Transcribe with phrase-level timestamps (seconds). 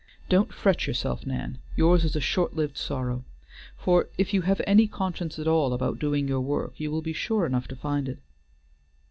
[0.29, 3.23] "Don't fret yourself, Nan, yours is a short lived sorrow;
[3.77, 7.13] for if you have any conscience at all about doing your work you will be
[7.13, 8.17] sure enough to find it."